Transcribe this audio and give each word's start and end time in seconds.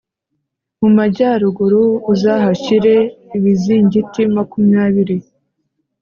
mu 0.79 0.89
majyaruguru 0.97 1.81
uzahashyire 2.13 2.93
ibizingiti 3.37 4.21
makumyabiri. 4.35 5.17